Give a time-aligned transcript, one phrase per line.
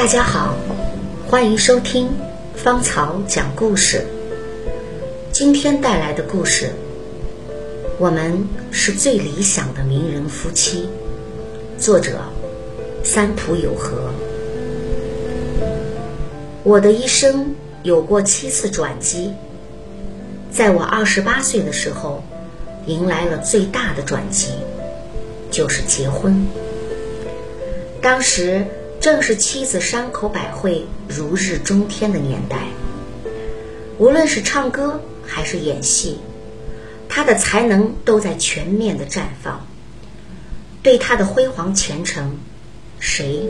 [0.00, 0.56] 大家好，
[1.28, 2.08] 欢迎收听
[2.54, 4.06] 芳草讲故事。
[5.30, 6.70] 今天带来的故事，
[7.98, 10.88] 我们是最理想的名人夫妻。
[11.76, 12.18] 作者
[13.04, 14.10] 三浦友和。
[16.64, 19.34] 我的一生有过七次转机，
[20.50, 22.24] 在我二十八岁的时候，
[22.86, 24.54] 迎来了最大的转机，
[25.50, 26.42] 就是结婚。
[28.00, 28.64] 当时
[29.00, 32.58] 正是妻子山口百惠如日中天的年代，
[33.96, 36.20] 无论是唱歌还是演戏，
[37.08, 39.66] 她的才能都在全面的绽放。
[40.82, 42.36] 对她的辉煌前程，
[42.98, 43.40] 谁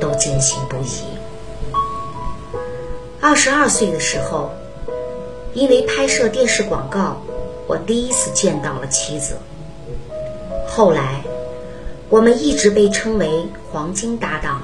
[0.00, 1.04] 都坚信不疑。
[3.20, 4.50] 二十二岁的时候，
[5.54, 7.22] 因为拍摄电视广告，
[7.68, 9.36] 我第一次见到了妻子。
[10.66, 11.22] 后来，
[12.08, 14.62] 我们一直被称为“黄金搭档”，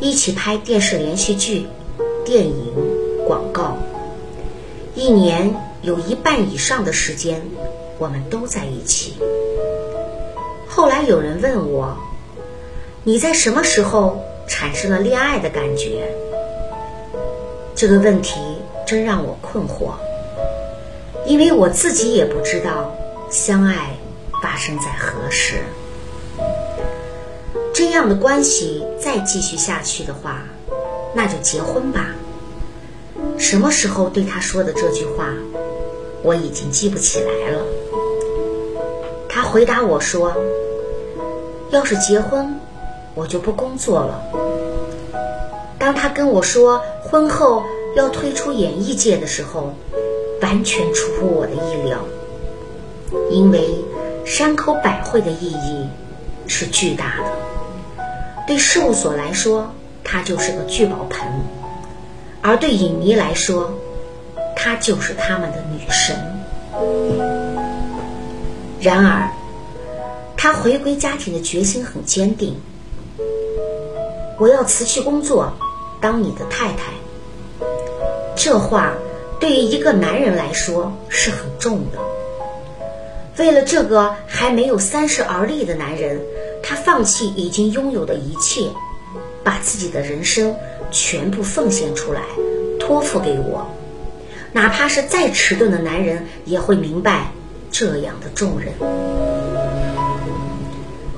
[0.00, 1.66] 一起拍电视连续剧、
[2.24, 2.74] 电影、
[3.26, 3.78] 广告，
[4.94, 7.42] 一年有一半以上的时间，
[7.98, 9.14] 我们都在一起。
[10.68, 11.96] 后来有人问我
[13.04, 16.12] ：“你在什么时候产生了恋爱的感觉？”
[17.76, 18.40] 这个问题
[18.86, 19.92] 真让我困惑，
[21.26, 22.94] 因为我自己也不知道
[23.30, 23.96] 相爱
[24.42, 25.56] 发生在何时。
[27.74, 30.44] 这样的关系再继续下去的话，
[31.12, 32.14] 那就结婚吧。
[33.36, 35.34] 什么时候对他说的这句话，
[36.22, 37.60] 我已经记不起来了。
[39.28, 40.32] 他回答我说
[41.70, 42.54] ：“要是结婚，
[43.14, 44.22] 我就不工作了。”
[45.78, 46.80] 当他跟我说。
[47.06, 47.62] 婚后
[47.94, 49.74] 要退出演艺界的时候，
[50.40, 51.98] 完全出乎我的意料。
[53.30, 53.68] 因为
[54.24, 55.86] 山口百惠的意义
[56.48, 57.24] 是巨大的，
[58.46, 61.26] 对事务所来说，它就是个聚宝盆；
[62.42, 63.72] 而对影迷来说，
[64.54, 66.16] 她就是他们的女神。
[68.80, 69.30] 然而，
[70.36, 72.60] 她回归家庭的决心很坚定。
[74.38, 75.52] 我要辞去工作，
[76.00, 76.92] 当你的太太。
[78.36, 78.92] 这话
[79.40, 81.98] 对于一个男人来说是很重的。
[83.38, 86.20] 为了这个还没有三十而立的男人，
[86.66, 88.70] 他放弃已经拥有的一切，
[89.44, 90.56] 把自己的人生
[90.90, 92.22] 全部奉献出来，
[92.80, 93.70] 托付给我。
[94.50, 97.30] 哪怕是再迟钝的男人，也会明白
[97.70, 98.72] 这样的重任。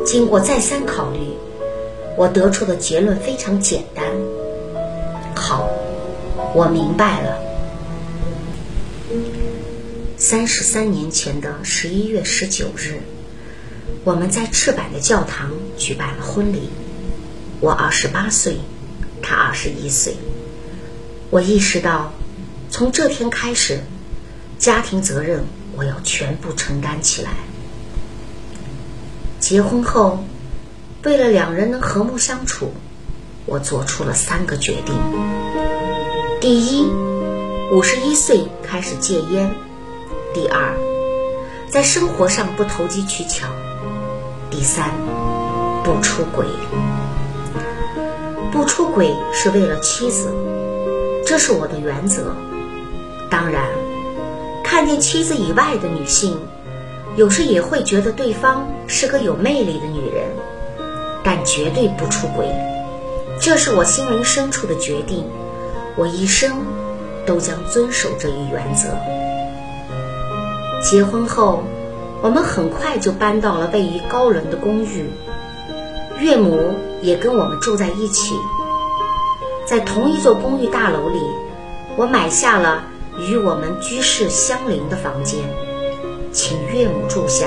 [0.05, 1.21] 经过再三考虑，
[2.17, 4.05] 我得出的结论非常简单：
[5.35, 5.71] 好。
[6.55, 7.39] 我明白了。
[10.17, 13.01] 三十三年前的十一月十九日，
[14.05, 16.71] 我们在赤坂的教堂举办了婚礼。
[17.61, 18.59] 我二十八岁，
[19.23, 20.17] 他二十一岁。
[21.31, 22.13] 我意识到，
[22.71, 23.81] 从这天开始，
[24.59, 27.31] 家庭责任我要全部承担起来。
[29.41, 30.25] 结婚后，
[31.03, 32.73] 为了两人能和睦相处，
[33.45, 34.95] 我做出了三个决定。
[36.41, 36.87] 第一，
[37.73, 39.49] 五十一岁开始戒烟；
[40.35, 40.77] 第二，
[41.71, 43.47] 在生活上不投机取巧；
[44.57, 44.91] 第三，
[45.85, 46.47] 不出轨。
[48.51, 50.33] 不出轨是为了妻子，
[51.27, 52.35] 这是我的原则。
[53.29, 53.65] 当然，
[54.65, 56.41] 看见妻子以外的女性，
[57.17, 60.25] 有时也会觉得对方是个有魅力的女人，
[61.23, 62.49] 但绝对不出轨。
[63.39, 65.27] 这是我心灵深处的决定。
[65.97, 66.65] 我一生
[67.27, 68.89] 都将遵守这一原则。
[70.83, 71.63] 结婚后，
[72.23, 75.11] 我们很快就搬到了位于高伦的公寓，
[76.19, 78.35] 岳母也跟我们住在一起。
[79.67, 81.21] 在同一座公寓大楼里，
[81.97, 82.85] 我买下了
[83.19, 85.41] 与我们居室相邻的房间，
[86.33, 87.47] 请岳母住下。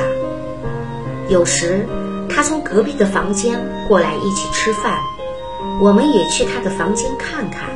[1.29, 1.87] 有时，
[2.29, 4.99] 她从隔壁的房间过来一起吃饭，
[5.81, 7.69] 我们也去她的房间看看。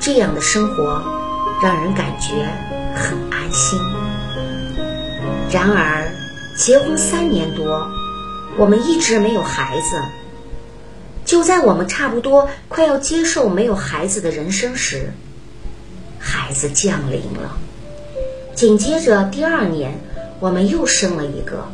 [0.00, 1.02] 这样的生活
[1.62, 2.48] 让人感觉
[2.94, 3.78] 很安心。
[5.52, 6.12] 然而，
[6.56, 7.90] 结婚三年多，
[8.56, 10.00] 我们一直没有孩子。
[11.24, 15.12] 就在我们差不多快要接受没有孩子的人生时，
[16.20, 17.58] 孩子降临了。
[18.54, 19.98] 紧接着第二年，
[20.38, 21.66] 我们又生了一个。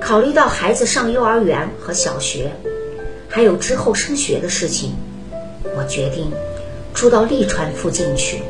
[0.00, 2.52] 考虑到孩子上幼儿园和小学，
[3.28, 4.96] 还有之后升学的事情，
[5.76, 6.32] 我决定。
[6.92, 8.42] 住到利川附近去。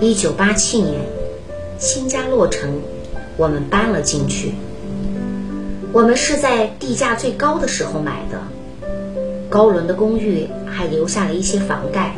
[0.00, 0.98] 一九八七年，
[1.80, 2.78] 新家落成，
[3.38, 4.52] 我们搬了进去。
[5.92, 8.38] 我们是在地价最高的时候买的。
[9.48, 12.14] 高伦的公寓还留下了一些房贷。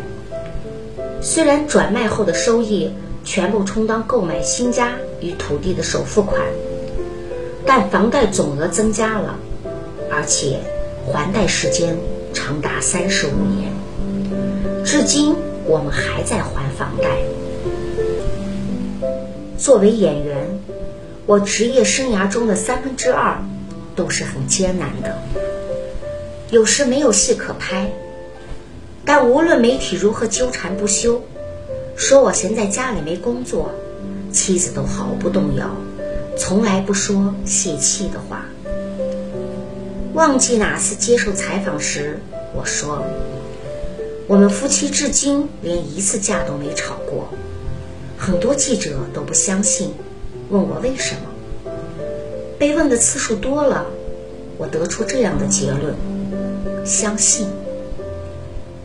[1.20, 2.90] 虽然转卖后的收益
[3.24, 6.42] 全部充当购买新家与土地的首付款，
[7.64, 9.36] 但房贷总额增加了，
[10.10, 10.58] 而且
[11.12, 11.96] 还贷时间
[12.34, 13.72] 长达三十五年。
[14.84, 17.16] 至今，我们还在还房贷。
[19.62, 20.58] 作为演员，
[21.24, 23.40] 我职业生涯中的三分之二
[23.94, 25.16] 都是很艰难的，
[26.50, 27.88] 有时没有戏可拍。
[29.04, 31.22] 但无论媒体如何纠缠不休，
[31.94, 33.70] 说我闲在家里没工作，
[34.32, 35.70] 妻子都毫不动摇，
[36.36, 38.44] 从来不说泄气的话。
[40.12, 42.18] 忘记哪次接受采访时，
[42.52, 43.00] 我说
[44.26, 47.28] ：“我们夫妻至今连一次架都没吵过。”
[48.24, 49.92] 很多记者都不相信，
[50.48, 51.72] 问我为什么。
[52.56, 53.84] 被问的次数多了，
[54.56, 55.92] 我得出这样的结论：
[56.86, 57.48] 相信。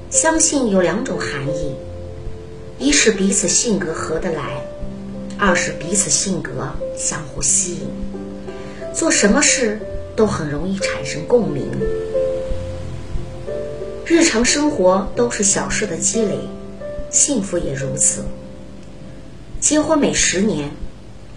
[0.10, 1.75] 相信有两种含义：
[2.80, 4.66] 一是彼此性格合得来，
[5.38, 7.88] 二是彼此性格相互吸引，
[8.92, 9.80] 做什么事
[10.16, 11.69] 都很容易产生共鸣。
[14.04, 16.40] 日常生活都是小事的积累，
[17.12, 18.24] 幸福也如此。
[19.59, 20.69] 结婚每十年，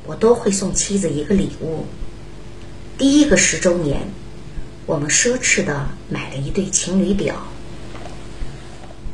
[0.06, 1.87] 我都会送妻子一个礼物。
[2.99, 4.02] 第一个十周年，
[4.84, 7.34] 我们奢侈的买了一对情侣表。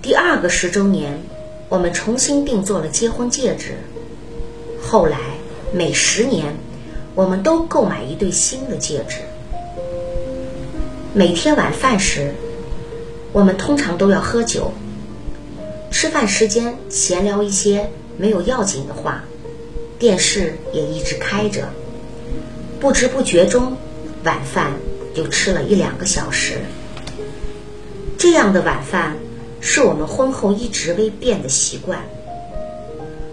[0.02, 1.22] 第二个十周年，
[1.68, 3.76] 我们重新定做了结婚戒指。
[4.82, 5.18] 后来
[5.72, 6.56] 每十年，
[7.14, 9.18] 我们都购买一对新的戒指。
[11.14, 12.34] 每天晚饭时，
[13.32, 14.72] 我们通常都要喝酒。
[15.92, 17.88] 吃饭时间闲聊一些。
[18.18, 19.24] 没有要紧的话，
[19.98, 21.68] 电视也一直开着。
[22.80, 23.76] 不知不觉中，
[24.24, 24.72] 晚饭
[25.14, 26.58] 就吃了一两个小时。
[28.18, 29.16] 这样的晚饭
[29.60, 32.00] 是我们婚后一直未变的习惯。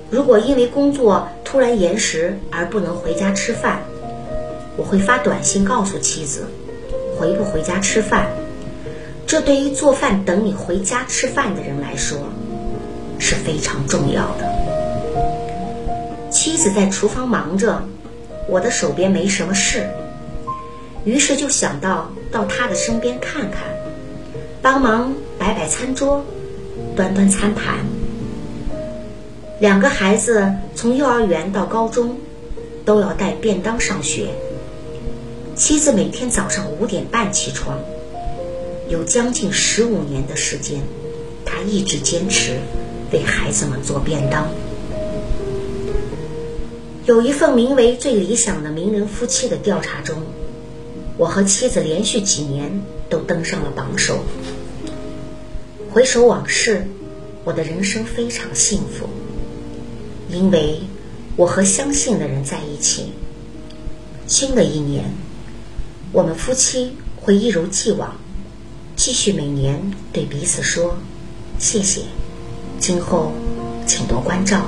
[0.09, 3.81] 如果因为工作突然延时而不能回家吃饭，
[4.77, 6.45] 我会发短信告诉妻子，
[7.17, 8.27] 回不回家吃饭。
[9.25, 12.19] 这对于做饭等你回家吃饭的人来说
[13.17, 14.52] 是非常重要的。
[16.33, 17.83] 妻子在厨房忙着，
[18.49, 19.87] 我的手边没什么事，
[21.05, 23.61] 于是就想到到她的身边看看，
[24.59, 26.25] 帮忙摆摆餐桌，
[26.95, 27.75] 端端餐盘。
[29.59, 32.17] 两个孩子从幼儿园到高中，
[32.83, 34.29] 都要带便当上学。
[35.55, 37.77] 妻子每天早上五点半起床，
[38.89, 40.81] 有将近十五年的时间，
[41.45, 42.57] 她一直坚持
[43.11, 44.47] 为孩子们做便当。
[47.05, 50.23] 有一份名为《最理想的名人夫妻》的调查中，
[51.17, 54.23] 我和妻子连续几年都登上了榜首。
[55.91, 56.87] 回首往事，
[57.43, 59.09] 我的人生非常幸福，
[60.29, 60.79] 因为
[61.35, 63.11] 我和相信的人在一起。
[64.25, 65.03] 新的一年，
[66.13, 68.15] 我们夫妻会一如既往，
[68.95, 70.95] 继续每年对彼此说
[71.59, 72.03] 谢谢，
[72.79, 73.33] 今后
[73.85, 74.61] 请多关照。